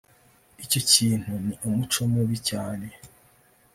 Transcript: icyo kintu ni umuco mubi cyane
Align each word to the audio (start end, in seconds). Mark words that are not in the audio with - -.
icyo 0.63 0.79
kintu 0.91 1.31
ni 1.45 1.55
umuco 1.67 1.99
mubi 2.13 2.37
cyane 2.49 2.87